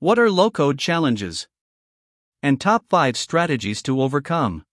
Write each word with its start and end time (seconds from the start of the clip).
What 0.00 0.16
are 0.16 0.30
low 0.30 0.48
code 0.48 0.78
challenges? 0.78 1.48
And 2.40 2.60
top 2.60 2.84
5 2.88 3.16
strategies 3.16 3.82
to 3.82 4.00
overcome. 4.00 4.64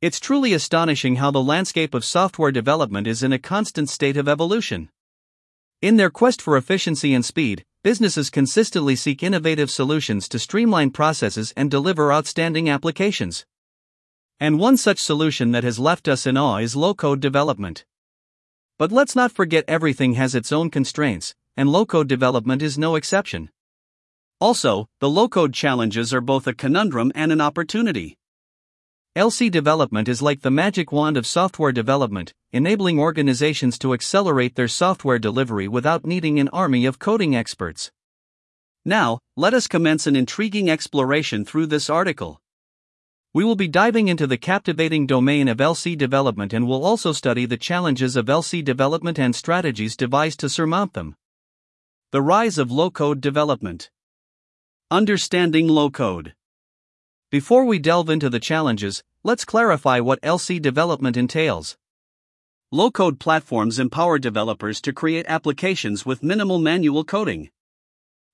It's 0.00 0.20
truly 0.20 0.52
astonishing 0.52 1.16
how 1.16 1.32
the 1.32 1.42
landscape 1.42 1.92
of 1.92 2.04
software 2.04 2.52
development 2.52 3.08
is 3.08 3.24
in 3.24 3.32
a 3.32 3.40
constant 3.40 3.88
state 3.90 4.16
of 4.16 4.28
evolution. 4.28 4.90
In 5.82 5.96
their 5.96 6.08
quest 6.08 6.40
for 6.40 6.56
efficiency 6.56 7.14
and 7.14 7.24
speed, 7.24 7.64
businesses 7.82 8.30
consistently 8.30 8.94
seek 8.94 9.24
innovative 9.24 9.72
solutions 9.72 10.28
to 10.28 10.38
streamline 10.38 10.90
processes 10.90 11.52
and 11.56 11.68
deliver 11.68 12.12
outstanding 12.12 12.70
applications. 12.70 13.44
And 14.38 14.60
one 14.60 14.76
such 14.76 15.00
solution 15.00 15.50
that 15.50 15.64
has 15.64 15.80
left 15.80 16.06
us 16.06 16.28
in 16.28 16.36
awe 16.36 16.58
is 16.58 16.76
low 16.76 16.94
code 16.94 17.18
development. 17.18 17.84
But 18.78 18.92
let's 18.92 19.16
not 19.16 19.32
forget 19.32 19.64
everything 19.66 20.14
has 20.14 20.36
its 20.36 20.52
own 20.52 20.70
constraints, 20.70 21.34
and 21.56 21.68
low 21.68 21.84
code 21.84 22.06
development 22.06 22.62
is 22.62 22.78
no 22.78 22.94
exception. 22.94 23.50
Also, 24.40 24.88
the 25.00 25.10
low 25.10 25.28
code 25.28 25.52
challenges 25.52 26.14
are 26.14 26.20
both 26.20 26.46
a 26.46 26.54
conundrum 26.54 27.10
and 27.14 27.32
an 27.32 27.40
opportunity. 27.40 28.16
LC 29.16 29.50
development 29.50 30.06
is 30.06 30.22
like 30.22 30.42
the 30.42 30.50
magic 30.50 30.92
wand 30.92 31.16
of 31.16 31.26
software 31.26 31.72
development, 31.72 32.32
enabling 32.52 33.00
organizations 33.00 33.76
to 33.80 33.92
accelerate 33.92 34.54
their 34.54 34.68
software 34.68 35.18
delivery 35.18 35.66
without 35.66 36.06
needing 36.06 36.38
an 36.38 36.48
army 36.50 36.86
of 36.86 37.00
coding 37.00 37.34
experts. 37.34 37.90
Now, 38.84 39.18
let 39.36 39.54
us 39.54 39.66
commence 39.66 40.06
an 40.06 40.14
intriguing 40.14 40.70
exploration 40.70 41.44
through 41.44 41.66
this 41.66 41.90
article. 41.90 42.40
We 43.34 43.42
will 43.42 43.56
be 43.56 43.66
diving 43.66 44.06
into 44.06 44.28
the 44.28 44.38
captivating 44.38 45.08
domain 45.08 45.48
of 45.48 45.58
LC 45.58 45.98
development 45.98 46.52
and 46.52 46.68
will 46.68 46.84
also 46.84 47.12
study 47.12 47.44
the 47.44 47.56
challenges 47.56 48.14
of 48.14 48.26
LC 48.26 48.64
development 48.64 49.18
and 49.18 49.34
strategies 49.34 49.96
devised 49.96 50.38
to 50.40 50.48
surmount 50.48 50.92
them. 50.92 51.16
The 52.12 52.22
rise 52.22 52.56
of 52.56 52.70
low 52.70 52.92
code 52.92 53.20
development. 53.20 53.90
Understanding 54.90 55.68
low 55.68 55.90
code. 55.90 56.32
Before 57.30 57.66
we 57.66 57.78
delve 57.78 58.08
into 58.08 58.30
the 58.30 58.40
challenges, 58.40 59.04
let's 59.22 59.44
clarify 59.44 60.00
what 60.00 60.18
LC 60.22 60.62
development 60.62 61.14
entails. 61.14 61.76
Low 62.72 62.90
code 62.90 63.20
platforms 63.20 63.78
empower 63.78 64.18
developers 64.18 64.80
to 64.80 64.94
create 64.94 65.26
applications 65.28 66.06
with 66.06 66.22
minimal 66.22 66.58
manual 66.58 67.04
coding. 67.04 67.50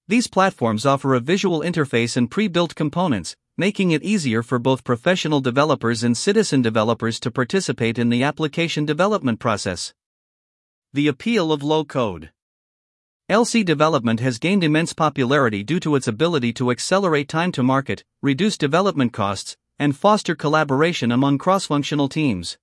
These 0.06 0.28
platforms 0.28 0.87
offer 0.87 1.15
a 1.15 1.19
visual 1.19 1.59
interface 1.59 2.17
and 2.17 2.31
pre 2.31 2.47
built 2.47 2.77
components, 2.77 3.34
making 3.56 3.91
it 3.91 4.05
easier 4.05 4.45
for 4.45 4.61
both 4.61 4.84
professional 4.84 5.41
developers 5.41 6.05
and 6.05 6.17
citizen 6.17 6.62
developers 6.62 7.19
to 7.19 7.33
participate 7.33 7.98
in 7.98 8.11
the 8.11 8.23
application 8.23 8.84
development 8.84 9.41
process. 9.41 9.93
The 10.93 11.09
appeal 11.09 11.50
of 11.50 11.65
low 11.65 11.84
code. 11.84 12.31
LC 13.30 13.64
development 13.64 14.20
has 14.20 14.39
gained 14.39 14.62
immense 14.62 14.92
popularity 14.92 15.62
due 15.62 15.80
to 15.80 15.97
its 15.97 16.06
ability 16.06 16.53
to 16.53 16.70
accelerate 16.70 17.27
time 17.27 17.50
to 17.53 17.62
market, 17.62 18.05
reduce 18.20 18.58
development 18.58 19.14
costs, 19.14 19.56
and 19.78 19.97
foster 19.97 20.34
collaboration 20.34 21.11
among 21.11 21.39
cross 21.39 21.64
functional 21.64 22.06
teams. 22.06 22.58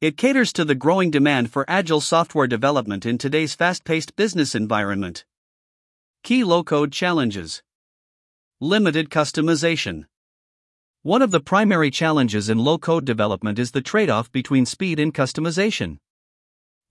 It 0.00 0.16
caters 0.16 0.52
to 0.52 0.64
the 0.64 0.76
growing 0.76 1.10
demand 1.10 1.50
for 1.50 1.64
agile 1.66 2.00
software 2.00 2.46
development 2.46 3.04
in 3.04 3.18
today's 3.18 3.56
fast 3.56 3.82
paced 3.82 4.14
business 4.14 4.54
environment. 4.54 5.24
Key 6.22 6.44
low 6.44 6.62
code 6.62 6.92
challenges 6.92 7.60
Limited 8.60 9.10
customization. 9.10 10.04
One 11.02 11.20
of 11.20 11.32
the 11.32 11.40
primary 11.40 11.90
challenges 11.90 12.48
in 12.48 12.58
low 12.58 12.78
code 12.78 13.04
development 13.04 13.58
is 13.58 13.72
the 13.72 13.82
trade 13.82 14.08
off 14.08 14.30
between 14.30 14.66
speed 14.66 15.00
and 15.00 15.12
customization. 15.12 15.98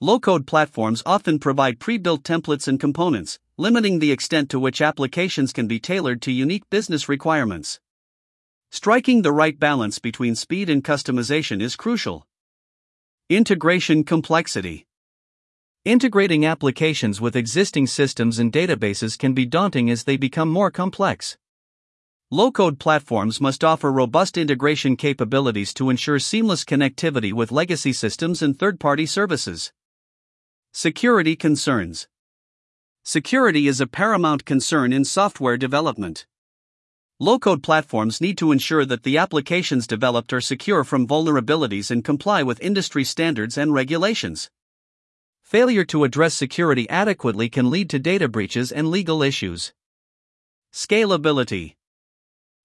Low 0.03 0.19
code 0.19 0.45
platforms 0.45 1.01
often 1.05 1.39
provide 1.39 1.79
pre 1.79 1.97
built 1.97 2.23
templates 2.23 2.67
and 2.67 2.77
components, 2.77 3.39
limiting 3.55 3.99
the 3.99 4.11
extent 4.11 4.49
to 4.49 4.59
which 4.59 4.81
applications 4.81 5.53
can 5.53 5.65
be 5.65 5.79
tailored 5.79 6.21
to 6.23 6.31
unique 6.33 6.69
business 6.69 7.07
requirements. 7.07 7.79
Striking 8.69 9.21
the 9.21 9.31
right 9.31 9.57
balance 9.57 9.99
between 9.99 10.35
speed 10.35 10.69
and 10.69 10.83
customization 10.83 11.61
is 11.61 11.77
crucial. 11.77 12.27
Integration 13.29 14.03
complexity. 14.03 14.85
Integrating 15.85 16.45
applications 16.45 17.21
with 17.21 17.37
existing 17.37 17.87
systems 17.87 18.39
and 18.39 18.51
databases 18.51 19.17
can 19.17 19.33
be 19.33 19.45
daunting 19.45 19.89
as 19.89 20.03
they 20.03 20.17
become 20.17 20.49
more 20.49 20.69
complex. 20.69 21.37
Low 22.29 22.51
code 22.51 22.77
platforms 22.77 23.39
must 23.39 23.63
offer 23.63 23.89
robust 23.89 24.37
integration 24.37 24.97
capabilities 24.97 25.73
to 25.75 25.89
ensure 25.89 26.19
seamless 26.19 26.65
connectivity 26.65 27.31
with 27.31 27.53
legacy 27.53 27.93
systems 27.93 28.41
and 28.41 28.59
third 28.59 28.81
party 28.81 29.05
services. 29.05 29.71
Security 30.75 31.35
concerns. 31.35 32.07
Security 33.03 33.67
is 33.67 33.79
a 33.79 33.85
paramount 33.85 34.43
concern 34.43 34.91
in 34.91 35.05
software 35.05 35.55
development. 35.55 36.25
Low 37.19 37.37
code 37.37 37.61
platforms 37.61 38.19
need 38.19 38.39
to 38.39 38.51
ensure 38.51 38.83
that 38.83 39.03
the 39.03 39.15
applications 39.15 39.85
developed 39.85 40.33
are 40.33 40.41
secure 40.41 40.83
from 40.83 41.05
vulnerabilities 41.05 41.91
and 41.91 42.03
comply 42.03 42.41
with 42.41 42.59
industry 42.59 43.03
standards 43.03 43.55
and 43.55 43.71
regulations. 43.71 44.49
Failure 45.43 45.85
to 45.85 46.05
address 46.05 46.33
security 46.33 46.89
adequately 46.89 47.49
can 47.49 47.69
lead 47.69 47.87
to 47.91 47.99
data 47.99 48.27
breaches 48.27 48.71
and 48.71 48.89
legal 48.89 49.21
issues. 49.21 49.73
Scalability. 50.73 51.75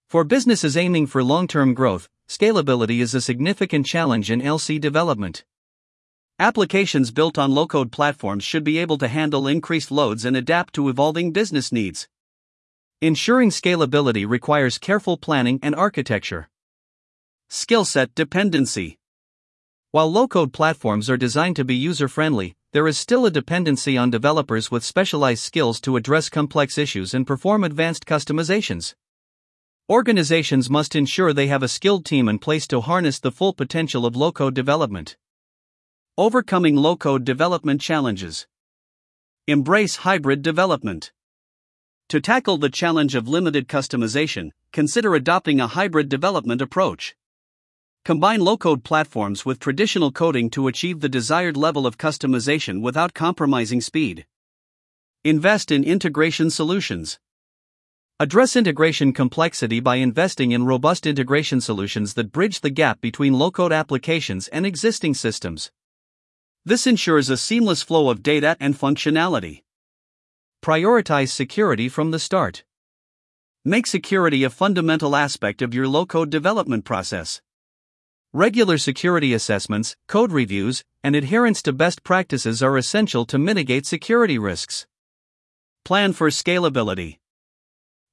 For 0.08 0.24
businesses 0.24 0.78
aiming 0.78 1.08
for 1.08 1.22
long 1.22 1.46
term 1.46 1.74
growth, 1.74 2.08
scalability 2.26 3.00
is 3.02 3.14
a 3.14 3.20
significant 3.20 3.84
challenge 3.84 4.30
in 4.30 4.40
LC 4.40 4.80
development. 4.80 5.44
Applications 6.40 7.10
built 7.10 7.36
on 7.36 7.50
low 7.50 7.66
code 7.66 7.90
platforms 7.90 8.44
should 8.44 8.62
be 8.62 8.78
able 8.78 8.96
to 8.98 9.08
handle 9.08 9.48
increased 9.48 9.90
loads 9.90 10.24
and 10.24 10.36
adapt 10.36 10.72
to 10.74 10.88
evolving 10.88 11.32
business 11.32 11.72
needs. 11.72 12.06
Ensuring 13.00 13.50
scalability 13.50 14.24
requires 14.24 14.78
careful 14.78 15.16
planning 15.16 15.58
and 15.64 15.74
architecture. 15.74 16.48
Skill 17.48 17.84
set 17.84 18.14
dependency. 18.14 19.00
While 19.90 20.12
low 20.12 20.28
code 20.28 20.52
platforms 20.52 21.10
are 21.10 21.16
designed 21.16 21.56
to 21.56 21.64
be 21.64 21.74
user 21.74 22.06
friendly, 22.06 22.54
there 22.72 22.86
is 22.86 22.96
still 22.96 23.26
a 23.26 23.32
dependency 23.32 23.98
on 23.98 24.08
developers 24.08 24.70
with 24.70 24.84
specialized 24.84 25.42
skills 25.42 25.80
to 25.80 25.96
address 25.96 26.28
complex 26.28 26.78
issues 26.78 27.14
and 27.14 27.26
perform 27.26 27.64
advanced 27.64 28.06
customizations. 28.06 28.94
Organizations 29.90 30.70
must 30.70 30.94
ensure 30.94 31.32
they 31.32 31.48
have 31.48 31.64
a 31.64 31.68
skilled 31.68 32.04
team 32.04 32.28
in 32.28 32.38
place 32.38 32.68
to 32.68 32.80
harness 32.80 33.18
the 33.18 33.32
full 33.32 33.54
potential 33.54 34.06
of 34.06 34.14
low 34.14 34.30
code 34.30 34.54
development. 34.54 35.16
Overcoming 36.18 36.74
low 36.74 36.96
code 36.96 37.24
development 37.24 37.80
challenges. 37.80 38.48
Embrace 39.46 39.98
hybrid 39.98 40.42
development. 40.42 41.12
To 42.08 42.20
tackle 42.20 42.58
the 42.58 42.68
challenge 42.68 43.14
of 43.14 43.28
limited 43.28 43.68
customization, 43.68 44.50
consider 44.72 45.14
adopting 45.14 45.60
a 45.60 45.68
hybrid 45.68 46.08
development 46.08 46.60
approach. 46.60 47.14
Combine 48.04 48.40
low 48.40 48.56
code 48.56 48.82
platforms 48.82 49.46
with 49.46 49.60
traditional 49.60 50.10
coding 50.10 50.50
to 50.50 50.66
achieve 50.66 50.98
the 50.98 51.08
desired 51.08 51.56
level 51.56 51.86
of 51.86 51.98
customization 51.98 52.82
without 52.82 53.14
compromising 53.14 53.80
speed. 53.80 54.26
Invest 55.22 55.70
in 55.70 55.84
integration 55.84 56.50
solutions. 56.50 57.20
Address 58.18 58.56
integration 58.56 59.12
complexity 59.12 59.78
by 59.78 59.94
investing 59.94 60.50
in 60.50 60.66
robust 60.66 61.06
integration 61.06 61.60
solutions 61.60 62.14
that 62.14 62.32
bridge 62.32 62.60
the 62.60 62.70
gap 62.70 63.00
between 63.00 63.34
low 63.34 63.52
code 63.52 63.72
applications 63.72 64.48
and 64.48 64.66
existing 64.66 65.14
systems. 65.14 65.70
This 66.68 66.86
ensures 66.86 67.30
a 67.30 67.38
seamless 67.38 67.82
flow 67.82 68.10
of 68.10 68.22
data 68.22 68.54
and 68.60 68.78
functionality. 68.78 69.62
Prioritize 70.62 71.30
security 71.30 71.88
from 71.88 72.10
the 72.10 72.18
start. 72.18 72.62
Make 73.64 73.86
security 73.86 74.44
a 74.44 74.50
fundamental 74.50 75.16
aspect 75.16 75.62
of 75.62 75.72
your 75.72 75.88
low 75.88 76.04
code 76.04 76.28
development 76.28 76.84
process. 76.84 77.40
Regular 78.34 78.76
security 78.76 79.32
assessments, 79.32 79.96
code 80.08 80.30
reviews, 80.30 80.84
and 81.02 81.16
adherence 81.16 81.62
to 81.62 81.72
best 81.72 82.04
practices 82.04 82.62
are 82.62 82.76
essential 82.76 83.24
to 83.24 83.38
mitigate 83.38 83.86
security 83.86 84.36
risks. 84.36 84.86
Plan 85.86 86.12
for 86.12 86.28
scalability. 86.28 87.16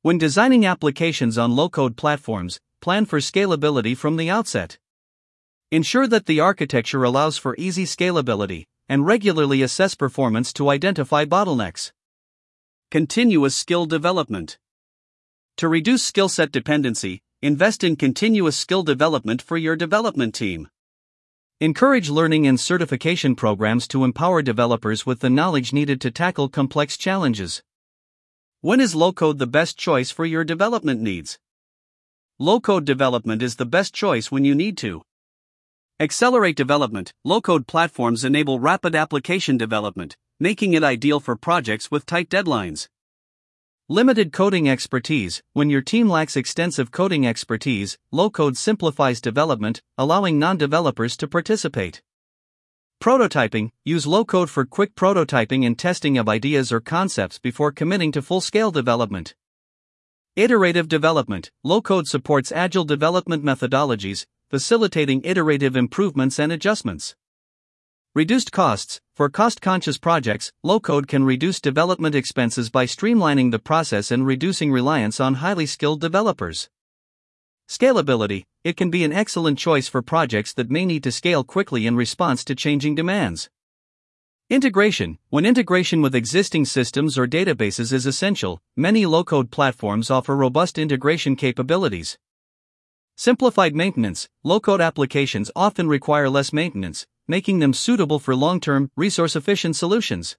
When 0.02 0.18
designing 0.18 0.66
applications 0.66 1.38
on 1.38 1.58
low 1.58 1.68
code 1.68 1.98
platforms, 1.98 2.62
plan 2.80 3.06
for 3.06 3.20
scalability 3.20 3.98
from 3.98 4.16
the 4.16 4.30
outset. 4.30 4.78
Ensure 5.72 6.06
that 6.06 6.28
the 6.28 6.40
architecture 6.40 7.04
allows 7.04 7.38
for 7.38 7.56
easy 7.58 7.86
scalability, 7.86 8.66
and 8.88 9.06
regularly 9.06 9.64
assess 9.64 9.96
performance 9.96 10.54
to 10.54 10.70
identify 10.70 11.26
bottlenecks. 11.26 11.92
Continuous 12.92 13.56
skill 13.56 13.88
development. 13.88 14.60
To 15.58 15.68
reduce 15.68 16.04
skill 16.04 16.30
set 16.30 16.52
dependency, 16.52 17.24
invest 17.42 17.84
in 17.84 17.96
continuous 17.96 18.56
skill 18.56 18.84
development 18.84 19.42
for 19.42 19.58
your 19.58 19.76
development 19.76 20.36
team. 20.36 20.70
Encourage 21.60 22.10
learning 22.10 22.46
and 22.46 22.60
certification 22.60 23.36
programs 23.36 23.88
to 23.88 24.04
empower 24.04 24.44
developers 24.44 25.06
with 25.08 25.22
the 25.22 25.32
knowledge 25.32 25.74
needed 25.74 26.00
to 26.02 26.12
tackle 26.12 26.48
complex 26.48 26.96
challenges. 26.96 27.64
When 28.62 28.80
is 28.80 28.94
low 28.94 29.14
code 29.14 29.40
the 29.40 29.48
best 29.48 29.80
choice 29.80 30.12
for 30.12 30.26
your 30.26 30.44
development 30.44 31.02
needs? 31.02 31.40
Low 32.38 32.60
code 32.60 32.86
development 32.86 33.42
is 33.42 33.56
the 33.56 33.66
best 33.66 33.96
choice 33.96 34.32
when 34.32 34.46
you 34.46 34.54
need 34.54 34.78
to. 34.80 35.02
Accelerate 35.98 36.58
development. 36.58 37.14
Low 37.24 37.40
code 37.40 37.68
platforms 37.68 38.26
enable 38.26 38.60
rapid 38.60 38.96
application 38.96 39.56
development, 39.56 40.18
making 40.42 40.74
it 40.74 40.84
ideal 40.84 41.22
for 41.22 41.38
projects 41.38 41.90
with 41.90 42.06
tight 42.06 42.30
deadlines. 42.30 42.90
Limited 43.88 44.34
coding 44.34 44.68
expertise 44.68 45.42
When 45.54 45.70
your 45.70 45.82
team 45.82 46.10
lacks 46.10 46.36
extensive 46.36 46.92
coding 46.92 47.26
expertise, 47.26 47.98
low 48.12 48.30
code 48.30 48.58
simplifies 48.58 49.22
development, 49.22 49.82
allowing 49.98 50.38
non 50.38 50.58
developers 50.58 51.16
to 51.16 51.30
participate. 51.30 52.02
Prototyping 53.02 53.70
Use 53.86 54.06
low 54.06 54.26
code 54.26 54.50
for 54.50 54.66
quick 54.66 54.96
prototyping 54.96 55.66
and 55.66 55.80
testing 55.80 56.18
of 56.18 56.28
ideas 56.28 56.74
or 56.74 56.82
concepts 56.82 57.40
before 57.40 57.72
committing 57.72 58.12
to 58.12 58.22
full 58.22 58.42
scale 58.42 58.70
development. 58.70 59.34
Iterative 60.36 60.90
development 60.90 61.52
Low 61.64 61.82
code 61.82 62.08
supports 62.08 62.52
agile 62.52 62.84
development 62.84 63.46
methodologies, 63.46 64.26
facilitating 64.50 65.22
iterative 65.24 65.76
improvements 65.76 66.40
and 66.40 66.52
adjustments. 66.52 67.16
Reduced 68.14 68.52
costs 68.52 69.02
For 69.14 69.30
cost 69.30 69.62
conscious 69.62 69.98
projects, 69.98 70.52
low 70.64 70.80
code 70.80 71.08
can 71.08 71.26
reduce 71.26 71.60
development 71.60 72.16
expenses 72.16 72.70
by 72.70 72.86
streamlining 72.86 73.52
the 73.52 73.60
process 73.60 74.10
and 74.10 74.26
reducing 74.26 74.72
reliance 74.72 75.20
on 75.20 75.36
highly 75.36 75.66
skilled 75.66 76.00
developers. 76.00 76.70
Scalability 77.68 78.44
It 78.64 78.78
can 78.78 78.90
be 78.90 79.04
an 79.04 79.12
excellent 79.12 79.58
choice 79.58 79.88
for 79.88 80.02
projects 80.02 80.54
that 80.54 80.70
may 80.70 80.86
need 80.86 81.04
to 81.04 81.12
scale 81.12 81.44
quickly 81.44 81.88
in 81.88 81.96
response 81.96 82.46
to 82.46 82.56
changing 82.56 82.96
demands. 82.96 83.50
Integration 84.50 85.18
When 85.30 85.44
integration 85.44 86.04
with 86.04 86.14
existing 86.14 86.66
systems 86.66 87.18
or 87.18 87.26
databases 87.26 87.92
is 87.92 88.06
essential, 88.06 88.62
many 88.78 89.08
low 89.08 89.24
code 89.24 89.50
platforms 89.50 90.12
offer 90.12 90.36
robust 90.36 90.78
integration 90.78 91.36
capabilities. 91.36 92.20
Simplified 93.18 93.74
maintenance 93.74 94.28
Low 94.44 94.60
code 94.60 94.82
applications 94.82 95.50
often 95.56 95.88
require 95.88 96.30
less 96.30 96.52
maintenance, 96.52 97.08
making 97.30 97.60
them 97.60 97.74
suitable 97.74 98.20
for 98.20 98.36
long 98.36 98.60
term, 98.60 98.92
resource 98.98 99.38
efficient 99.38 99.78
solutions. 99.78 100.36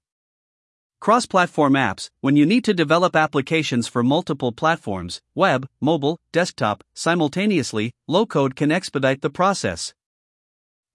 Cross 1.00 1.24
platform 1.26 1.72
apps 1.72 2.10
When 2.20 2.36
you 2.36 2.44
need 2.44 2.64
to 2.64 2.74
develop 2.74 3.16
applications 3.16 3.88
for 3.88 4.02
multiple 4.02 4.52
platforms, 4.52 5.22
web, 5.34 5.66
mobile, 5.80 6.20
desktop, 6.32 6.84
simultaneously, 6.94 7.92
low 8.06 8.26
code 8.26 8.54
can 8.56 8.70
expedite 8.70 9.22
the 9.22 9.30
process. 9.30 9.94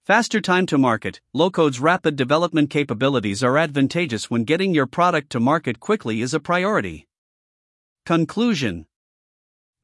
Faster 0.04 0.40
time 0.40 0.66
to 0.66 0.78
market 0.78 1.20
Low 1.34 1.50
code's 1.50 1.80
rapid 1.80 2.14
development 2.14 2.70
capabilities 2.70 3.42
are 3.42 3.58
advantageous 3.58 4.30
when 4.30 4.44
getting 4.44 4.72
your 4.72 4.86
product 4.86 5.30
to 5.30 5.40
market 5.40 5.80
quickly 5.80 6.22
is 6.22 6.32
a 6.32 6.40
priority. 6.40 7.08
Conclusion 8.06 8.86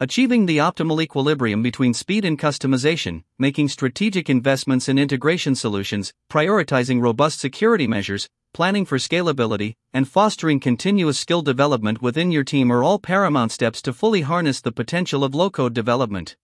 Achieving 0.00 0.46
the 0.46 0.58
optimal 0.58 1.02
equilibrium 1.02 1.60
between 1.60 1.92
speed 1.92 2.24
and 2.24 2.38
customization, 2.38 3.24
making 3.36 3.68
strategic 3.68 4.30
investments 4.30 4.88
in 4.88 4.96
integration 4.96 5.56
solutions, 5.56 6.12
prioritizing 6.30 7.02
robust 7.02 7.40
security 7.40 7.88
measures, 7.88 8.28
planning 8.54 8.84
for 8.84 8.98
scalability, 8.98 9.74
and 9.92 10.06
fostering 10.06 10.60
continuous 10.60 11.18
skill 11.18 11.42
development 11.42 12.00
within 12.00 12.30
your 12.30 12.44
team 12.44 12.70
are 12.70 12.84
all 12.84 13.00
paramount 13.00 13.50
steps 13.50 13.82
to 13.82 13.92
fully 13.92 14.20
harness 14.20 14.60
the 14.60 14.70
potential 14.70 15.24
of 15.24 15.34
low 15.34 15.50
code 15.50 15.74
development. 15.74 16.36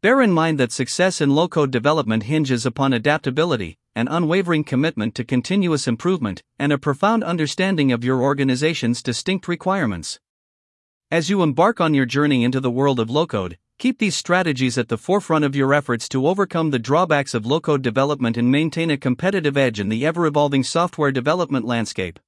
Bear 0.00 0.22
in 0.22 0.32
mind 0.32 0.58
that 0.58 0.72
success 0.72 1.20
in 1.20 1.34
low 1.34 1.48
code 1.48 1.70
development 1.70 2.22
hinges 2.22 2.64
upon 2.64 2.94
adaptability, 2.94 3.76
an 3.94 4.08
unwavering 4.08 4.64
commitment 4.64 5.14
to 5.16 5.24
continuous 5.24 5.86
improvement, 5.86 6.42
and 6.58 6.72
a 6.72 6.78
profound 6.78 7.24
understanding 7.24 7.92
of 7.92 8.04
your 8.04 8.22
organization's 8.22 9.02
distinct 9.02 9.48
requirements. 9.48 10.18
As 11.14 11.30
you 11.30 11.44
embark 11.44 11.80
on 11.80 11.94
your 11.94 12.06
journey 12.06 12.42
into 12.42 12.58
the 12.58 12.72
world 12.72 12.98
of 12.98 13.08
low 13.08 13.24
code, 13.24 13.56
keep 13.78 14.00
these 14.00 14.16
strategies 14.16 14.76
at 14.76 14.88
the 14.88 14.98
forefront 14.98 15.44
of 15.44 15.54
your 15.54 15.72
efforts 15.72 16.08
to 16.08 16.26
overcome 16.26 16.72
the 16.72 16.78
drawbacks 16.80 17.34
of 17.34 17.46
low 17.46 17.60
code 17.60 17.82
development 17.82 18.36
and 18.36 18.50
maintain 18.50 18.90
a 18.90 18.96
competitive 18.96 19.56
edge 19.56 19.78
in 19.78 19.90
the 19.90 20.04
ever 20.04 20.26
evolving 20.26 20.64
software 20.64 21.12
development 21.12 21.64
landscape. 21.64 22.18